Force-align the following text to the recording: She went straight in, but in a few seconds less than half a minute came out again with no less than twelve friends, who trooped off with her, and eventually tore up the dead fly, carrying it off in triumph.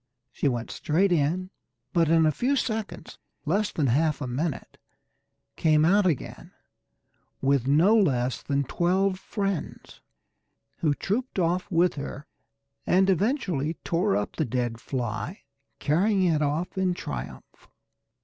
She 0.31 0.47
went 0.47 0.71
straight 0.71 1.11
in, 1.11 1.51
but 1.93 2.09
in 2.09 2.25
a 2.25 2.31
few 2.31 2.55
seconds 2.55 3.19
less 3.45 3.71
than 3.71 3.85
half 3.85 4.19
a 4.19 4.25
minute 4.25 4.79
came 5.55 5.85
out 5.85 6.07
again 6.07 6.53
with 7.39 7.67
no 7.67 7.95
less 7.95 8.41
than 8.41 8.63
twelve 8.63 9.19
friends, 9.19 10.01
who 10.79 10.95
trooped 10.95 11.37
off 11.37 11.69
with 11.69 11.93
her, 12.01 12.25
and 12.87 13.11
eventually 13.11 13.75
tore 13.83 14.15
up 14.17 14.37
the 14.37 14.43
dead 14.45 14.81
fly, 14.81 15.41
carrying 15.77 16.23
it 16.23 16.41
off 16.41 16.79
in 16.79 16.95
triumph. 16.95 17.69